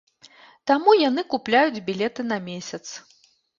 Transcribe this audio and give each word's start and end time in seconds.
Таму 0.71 0.95
яны 1.09 1.21
купляюць 1.35 1.83
білеты 1.91 2.21
на 2.33 2.37
месяц. 2.51 2.83